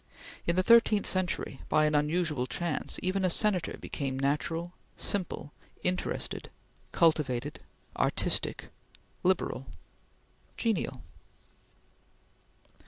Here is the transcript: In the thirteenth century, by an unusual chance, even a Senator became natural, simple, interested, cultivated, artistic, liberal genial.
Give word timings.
In 0.47 0.55
the 0.55 0.63
thirteenth 0.63 1.05
century, 1.05 1.61
by 1.69 1.85
an 1.85 1.93
unusual 1.93 2.47
chance, 2.47 2.99
even 3.03 3.23
a 3.23 3.29
Senator 3.29 3.77
became 3.79 4.17
natural, 4.17 4.73
simple, 4.97 5.51
interested, 5.83 6.49
cultivated, 6.91 7.59
artistic, 7.95 8.69
liberal 9.23 9.67
genial. 10.57 11.03